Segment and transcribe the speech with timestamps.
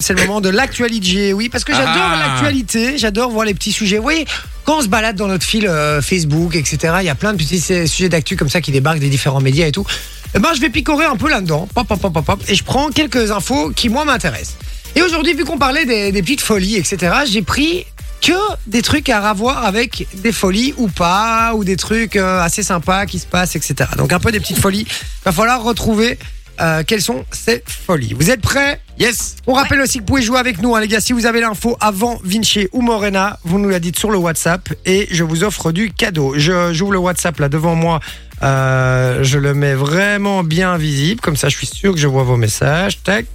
[0.00, 2.28] C'est le moment de l'actualité, oui, parce que j'adore Ah.
[2.28, 3.96] l'actualité, j'adore voir les petits sujets.
[3.96, 4.26] Vous voyez,
[4.62, 7.36] quand on se balade dans notre fil euh, Facebook, etc., il y a plein de
[7.36, 9.84] petits euh, sujets d'actu comme ça qui débarquent des différents médias et tout.
[10.36, 12.90] Eh ben, je vais picorer un peu là-dedans, pop, pop, pop, pop, et je prends
[12.90, 14.54] quelques infos qui, moi, m'intéressent.
[14.94, 17.84] Et aujourd'hui, vu qu'on parlait des, des petites folies, etc., j'ai pris
[18.22, 18.32] que
[18.68, 23.06] des trucs à avoir avec des folies ou pas, ou des trucs euh, assez sympas
[23.06, 23.90] qui se passent, etc.
[23.96, 24.86] Donc un peu des petites folies.
[25.24, 26.20] Va falloir retrouver
[26.60, 28.14] euh, quelles sont ces folies.
[28.16, 28.80] Vous êtes prêts?
[28.98, 31.00] Yes on rappelle aussi que vous pouvez jouer avec nous, hein, les gars.
[31.00, 34.68] Si vous avez l'info avant Vinci ou Morena, vous nous la dites sur le WhatsApp
[34.84, 36.34] et je vous offre du cadeau.
[36.36, 38.00] Je j'ouvre le WhatsApp là devant moi.
[38.42, 42.24] Euh, je le mets vraiment bien visible, comme ça je suis sûr que je vois
[42.24, 43.02] vos messages.
[43.02, 43.26] Tac,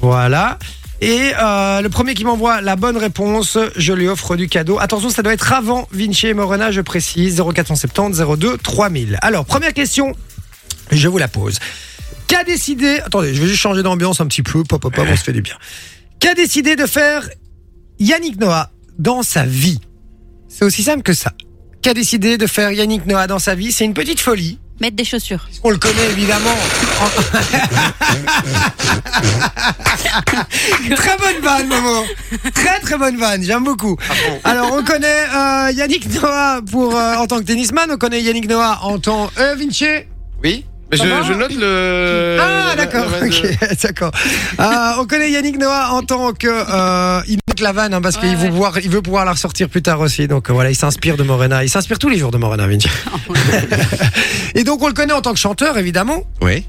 [0.00, 0.58] voilà.
[1.02, 4.78] Et euh, le premier qui m'envoie la bonne réponse, je lui offre du cadeau.
[4.78, 7.42] Attention, ça doit être avant Vinci et Morena, je précise.
[7.42, 9.18] 0470 02 3000.
[9.20, 10.14] Alors, première question,
[10.92, 11.58] je vous la pose.
[12.28, 13.00] Qu'a décidé.
[13.04, 14.64] Attendez, je vais juste changer d'ambiance un petit peu.
[14.64, 15.56] Pop, pop, pop, on se fait du bien.
[16.20, 17.28] Qu'a décidé de faire
[17.98, 19.80] Yannick Noah dans sa vie?
[20.48, 21.32] C'est aussi simple que ça.
[21.82, 23.72] Qu'a décidé de faire Yannick Noah dans sa vie?
[23.72, 24.58] C'est une petite folie.
[24.80, 25.48] Mettre des chaussures.
[25.62, 26.50] On le connaît évidemment?
[30.96, 32.04] très bonne vanne, Momo.
[32.52, 33.96] Très très bonne vanne, j'aime beaucoup.
[34.42, 38.48] Alors on connaît euh, Yannick Noah pour euh, en tant que tennisman, on connaît Yannick
[38.48, 39.86] Noah en tant euh, Vinci?
[40.42, 42.36] Oui Mais je, note le.
[42.40, 44.10] Ah d'accord, la vanne de- ok, d'accord.
[44.60, 44.64] Euh,
[45.00, 48.22] on connaît Yannick Noah en tant que euh, il note la vanne hein, parce Ouais,
[48.28, 48.50] qu'il veut ouais.
[48.50, 50.28] pouvoir, il veut pouvoir la ressortir plus tard aussi.
[50.28, 52.88] Donc euh, voilà, il s'inspire de Morena, il s'inspire tous les jours de Morena Vinci.
[54.54, 56.66] Et donc on le connaît en tant que chanteur évidemment, Oui.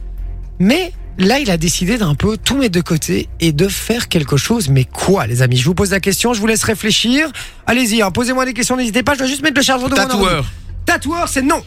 [0.59, 4.37] mais là il a décidé d'un peu tout mettre de côté et de faire quelque
[4.37, 4.69] chose.
[4.69, 5.57] Mais quoi, les amis?
[5.57, 7.27] Je vous pose la question, je vous laisse réfléchir.
[7.67, 9.13] Allez-y, hein, posez-moi des questions, n'hésitez pas.
[9.13, 10.11] Je dois juste mettre le chargeur de mon ordi.
[10.13, 10.45] Tatoueur.
[10.85, 11.61] Tatoueur, c'est non.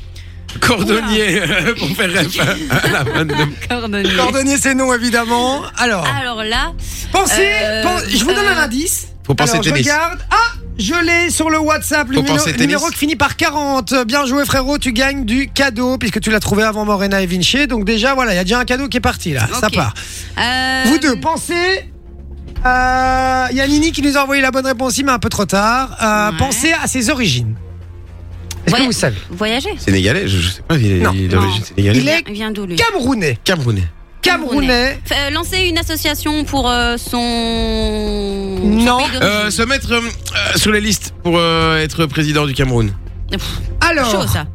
[0.60, 1.40] Cordonnier.
[1.78, 2.38] pour faire ref
[2.70, 3.34] à la vanne de.
[3.68, 4.14] Cordonnier.
[4.16, 5.62] Cordonnier, c'est non évidemment.
[5.76, 6.06] Alors.
[6.18, 6.72] Alors là,
[7.12, 9.08] Pensez, Euh, je vous donne un euh, indice.
[9.26, 9.86] Faut penser Alors, je tennis.
[9.86, 10.18] regarde.
[10.30, 10.36] Ah,
[10.78, 12.66] je l'ai sur le WhatsApp, le Faut numéro, penser le tennis.
[12.74, 13.94] numéro qui finit par 40.
[14.06, 17.66] Bien joué frérot, tu gagnes du cadeau puisque tu l'as trouvé avant Morena et Vinci.
[17.66, 19.74] Donc déjà voilà, il y a déjà un cadeau qui est parti là, ça Ok.
[19.74, 19.94] part.
[20.38, 21.90] euh, Vous deux, pensez.
[22.64, 25.28] euh, Il y a Nini qui nous a envoyé la bonne réponse, mais un peu
[25.28, 25.96] trop tard.
[26.02, 26.36] Euh, Ouais.
[26.38, 27.54] Pensez à ses origines.
[28.66, 29.70] Est-ce que Voya- vous savez Voyager.
[29.78, 31.12] Sénégalais je, je sais pas, il est Non.
[31.14, 31.66] il est d'origine Non.
[31.66, 32.02] sénégalaise.
[32.02, 33.38] Il est Il vient d'où lui Camerounais.
[33.44, 33.84] Camerounais.
[34.22, 34.98] Camerounais.
[35.08, 37.16] F- euh, lancer une association pour euh, son.
[38.62, 38.98] Non.
[39.00, 39.22] son pays d'origine.
[39.22, 42.92] Euh, se mettre euh, euh, sur les listes pour euh, être président du Cameroun.
[43.30, 43.42] Pff,
[43.88, 44.46] Alors, Chaud ça.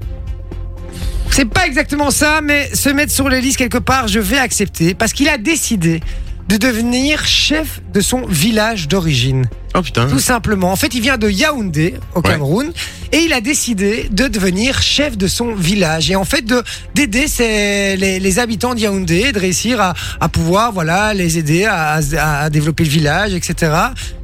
[1.29, 4.93] C'est pas exactement ça, mais se mettre sur les listes quelque part, je vais accepter
[4.93, 6.01] parce qu'il a décidé
[6.49, 9.45] de devenir chef de son village d'origine.
[9.73, 10.07] Oh putain.
[10.07, 10.71] Tout simplement.
[10.71, 12.29] En fait, il vient de Yaoundé, au Ouais.
[12.31, 12.71] Cameroun,
[13.11, 16.11] et il a décidé de devenir chef de son village.
[16.11, 16.61] Et en fait, de
[16.93, 21.99] d'aider les, les habitants de Yaoundé, de réussir à, à pouvoir, voilà, les aider à,
[22.17, 23.71] à- à développer le village, etc.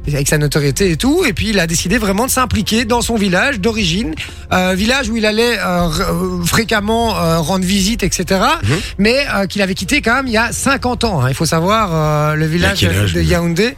[0.06, 1.24] Avec sa notoriété et tout.
[1.26, 4.14] Et puis, il a décidé vraiment de s'impliquer dans son village d'origine,
[4.52, 8.40] euh, village où il allait euh, euh, fréquemment euh, rendre visite, etc.
[8.62, 8.76] Mhm.
[8.98, 11.20] Mais euh, qu'il avait quitté quand même il y a 50 ans.
[11.22, 11.26] hein.
[11.28, 13.74] Il faut savoir, euh, le village âge, de Yaoundé.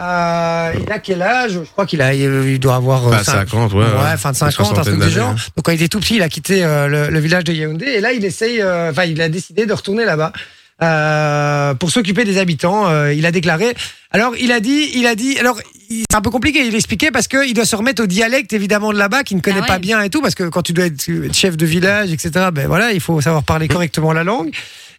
[0.00, 1.52] Euh, il a quel âge?
[1.52, 3.80] Je crois qu'il a, il doit avoir euh, Pas cinq- 50, ouais.
[3.84, 5.30] Ouais, fin de 50, un truc du genre.
[5.30, 5.36] hein.
[5.56, 7.86] Donc quand il était tout petit, il a quitté euh, le, le village de Yaoundé
[7.86, 10.32] et là il essaye, euh, enfin il a décidé de retourner là-bas
[10.82, 12.88] euh, pour s'occuper des habitants.
[12.88, 13.74] Euh, il a déclaré.
[14.10, 15.38] Alors il a dit, il a dit.
[15.38, 15.58] Alors
[15.88, 16.66] c'est un peu compliqué.
[16.66, 19.42] Il expliquait parce que il doit se remettre au dialecte évidemment de là-bas, qu'il ne
[19.42, 19.66] connaît Ah ouais.
[19.66, 22.48] pas bien et tout, parce que quand tu dois être chef de village, etc.
[22.52, 24.50] Ben voilà, il faut savoir parler correctement la langue.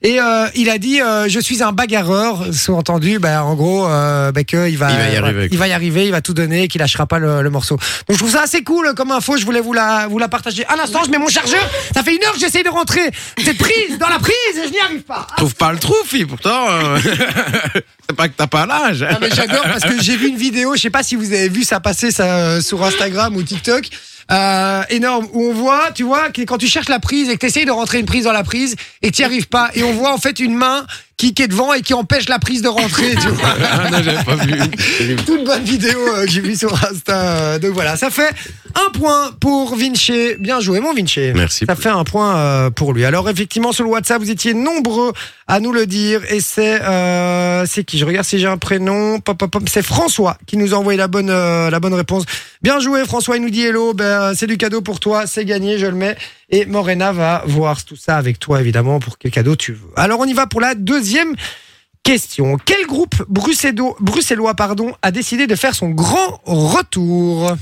[0.03, 4.31] Et euh, il a dit euh, je suis un bagarreur, sous-entendu, ben, en gros, euh,
[4.31, 6.33] ben, que il va, Il va y arriver, il va y arriver, il va tout
[6.33, 7.75] donner, qu'il lâchera pas le, le morceau.
[8.07, 9.37] Donc je trouve ça assez cool comme info.
[9.37, 10.65] Je voulais vous la, vous la partager.
[10.67, 11.67] Un instant, je mets mon chargeur.
[11.93, 13.09] Ça fait une heure que j'essaye de rentrer.
[13.43, 15.25] Cette prise dans la prise, et je n'y arrive pas.
[15.37, 16.69] Trouve pas le trou, fille, pourtant.
[16.69, 16.99] euh,
[18.09, 19.01] c'est pas que t'as pas l'âge.
[19.03, 21.49] Non, mais j'adore parce que j'ai vu une vidéo, je sais pas si vous avez
[21.49, 23.89] vu ça passer ça, euh, sur Instagram ou TikTok.
[24.31, 25.27] Euh, énorme.
[25.33, 27.65] Où on voit, tu vois, que quand tu cherches la prise et que tu essayes
[27.65, 30.13] de rentrer une prise dans la prise et tu n'y arrives pas et on voit
[30.13, 30.85] en fait une main
[31.17, 33.49] qui, qui est devant et qui empêche la prise de rentrer, tu vois.
[33.71, 35.15] Ah non, j'avais pas vu.
[35.25, 37.13] Toute bonne vidéo euh, que j'ai vue sur Insta.
[37.17, 38.29] euh, Donc voilà, ça fait
[38.75, 40.35] un point pour Vinci.
[40.39, 41.31] Bien joué, mon Vinci.
[41.33, 41.65] Merci.
[41.67, 43.03] Ça fait un point euh, pour lui.
[43.05, 45.11] Alors effectivement, sur le WhatsApp, vous étiez nombreux
[45.47, 46.21] à nous le dire.
[46.29, 47.97] Et c'est euh, c'est qui?
[47.97, 49.19] Je regarde si j'ai un prénom.
[49.19, 49.63] Pop, pop, pop.
[49.67, 52.25] C'est François qui nous a envoyé la bonne la bonne réponse.
[52.61, 53.37] Bien joué, François.
[53.37, 53.93] Il nous dit hello.
[53.93, 55.25] Ben, c'est du cadeau pour toi.
[55.25, 55.79] C'est gagné.
[55.79, 56.15] Je le mets.
[56.49, 59.89] Et Morena va voir tout ça avec toi, évidemment, pour quel cadeau tu veux.
[59.97, 61.06] Alors on y va pour la deuxième
[62.03, 62.57] question.
[62.63, 67.55] Quel groupe bruxellois, pardon, a décidé de faire son grand retour?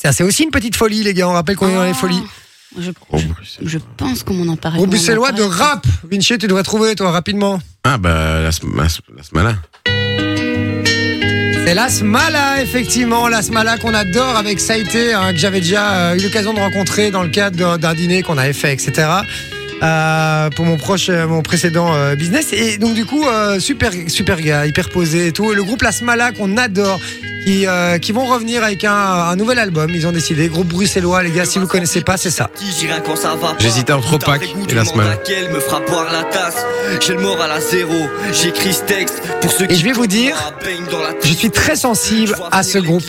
[0.00, 1.28] Ça, c'est aussi une petite folie, les gars.
[1.28, 2.22] On rappelle qu'on est dans les Oh, folies.
[2.76, 3.68] Je, je, Bruxelles.
[3.68, 4.80] je pense qu'on m'en en parlait.
[4.80, 5.86] M'en bruxellois de rap.
[6.10, 7.60] Vinci, tu devrais trouver, toi, rapidement.
[7.84, 9.54] Ah bah, la, la, Sm- la Smala.
[11.66, 16.16] C'est la Smala, effectivement, la Smala qu'on adore avec Saïté, hein, que j'avais déjà euh,
[16.16, 19.08] eu l'occasion de rencontrer dans le cadre d'un- d'un dîner qu'on avait fait, etc.
[19.84, 22.52] euh, pour mon proche, euh, mon précédent euh, business.
[22.52, 25.52] Et donc du coup, euh, super, super gars, hyper posé et tout.
[25.52, 27.00] Et le groupe La Smala qu'on adore,
[27.44, 29.90] qui, euh, qui vont revenir avec un, un nouvel album.
[29.94, 31.44] Ils ont décidé, groupe bruxellois, les gars.
[31.44, 32.50] Si vous connaissez pas, c'est ça.
[32.78, 33.56] J'irai quand ça va pas.
[33.58, 34.18] J'hésitais entre et
[34.74, 35.08] la demande semaine.
[35.08, 36.64] laquelle me fera boire la tasse.
[37.00, 38.08] J'ai le moral à zéro.
[38.32, 40.36] J'écris ce texte pour ceux Et qui je vais vous dire,
[41.22, 43.04] Je suis très sensible à ce groupe.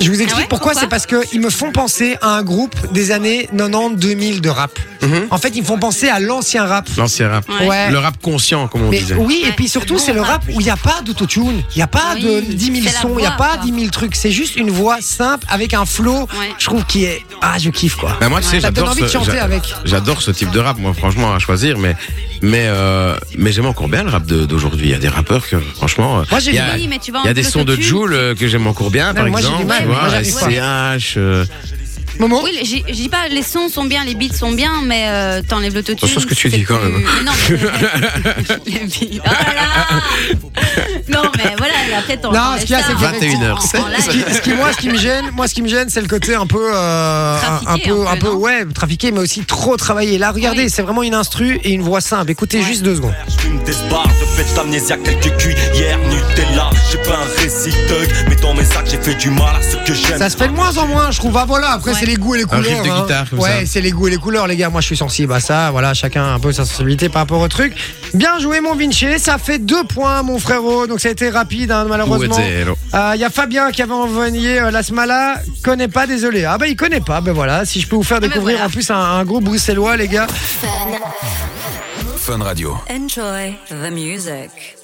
[0.00, 0.72] Je vous explique Ah ouais pourquoi.
[0.72, 4.78] Pourquoi C'est parce qu'ils me font penser à un groupe des années 90-2000 de rap.
[5.02, 5.26] Mhm.
[5.30, 6.88] En fait, ils me font penser à l'ancien rap.
[6.96, 7.44] L'ancien rap.
[7.66, 7.90] Ouais.
[7.90, 9.14] Le rap conscient, comme on Mais disait.
[9.14, 11.82] oui, et puis surtout, c'est le rap où il n'y a pas d'autotune, il n'y
[11.82, 13.64] a pas Oui, de 10 000 c'est la sons, il n'y a pas quoi.
[13.64, 14.14] 10 000 trucs.
[14.14, 16.20] C'est juste une voix simple avec un flow.
[16.20, 16.26] Ouais.
[16.58, 17.22] Je trouve qui est.
[17.42, 18.16] Ah, je kiffe quoi.
[18.20, 19.62] Ben moi, tu sais, j'adore envie de ce, chanter j'a- avec.
[19.84, 21.96] j'adore ce type de rap, moi, franchement, à choisir, mais,
[22.42, 24.86] mais, euh, mais j'aime encore bien le rap d'aujourd'hui.
[24.88, 26.74] Il y a des rappeurs que, franchement, Moi, j'ai il y a.
[26.74, 28.90] Oui, mais tu vois, il y a des sons de Joule euh, que j'aime encore
[28.90, 29.68] bien, par moi, j'ai du exemple.
[29.68, 30.22] mal, vois.
[30.24, 31.16] SCH.
[31.16, 31.44] euh,
[32.20, 35.04] Momo Oui, j'ai- je dis pas, les sons sont bien, les beats sont bien, mais
[35.08, 35.96] euh, t'enlèves l'autotune.
[35.96, 37.02] Attention à ce que tu dis, quand plus- même.
[37.02, 38.56] Mais non, mais...
[38.66, 39.22] les beats.
[39.24, 40.00] Oh là là
[41.08, 42.16] Non, mais voilà, et après.
[42.22, 43.62] Non, ce qu'il y a, c'est que- 21 heures.
[43.62, 46.02] Ce qui, ce qui- moi, ce qui me gêne, moi, ce qui me gêne, c'est
[46.02, 49.76] le côté un peu, euh, un, peu, un un peu, ouais, trafiqué, mais aussi trop
[49.78, 50.18] travaillé.
[50.18, 50.70] Là, regardez, Oui.
[50.70, 52.30] c'est vraiment une instru et une voix simple.
[52.30, 52.64] Écoutez Ouais.
[52.64, 53.14] juste deux secondes.
[53.28, 56.70] Je fume des bars de fête d'amnésia, quelques cuillères Nutella.
[56.92, 59.76] J'ai pas un récit thug, mais dans mes sacs, j'ai fait du mal à ce
[59.88, 60.18] que j'aime.
[60.18, 61.36] Ça se fait de moins en moins, je trouve.
[61.36, 61.96] Ah voilà, après Ouais.
[61.98, 62.64] c'est les goûts et les Un couleurs.
[62.64, 63.00] riff de hein.
[63.02, 63.66] guitare, comme ouais, ça.
[63.66, 64.68] c'est les goûts et les couleurs, les gars.
[64.70, 65.70] Moi, je suis sensible à ça.
[65.70, 67.74] Voilà, chacun a un peu sa sensibilité par rapport au truc.
[68.14, 69.18] Bien joué, mon Vinci.
[69.18, 70.86] Ça fait deux points, mon frérot.
[70.86, 72.36] Donc ça a été rapide, hein, malheureusement.
[72.38, 75.40] Il y a Fabien qui avait envoyé euh, la Smala.
[75.62, 76.44] Connaît pas, désolé.
[76.44, 77.20] Ah bah il connaît pas.
[77.20, 77.64] Ben voilà.
[77.64, 78.68] Si je peux vous faire ben découvrir voilà.
[78.68, 80.26] en plus un, un groupe bruxellois, les gars.
[82.90, 84.76] Enjoy the music.